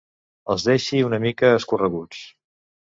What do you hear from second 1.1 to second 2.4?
una mica escorreguts.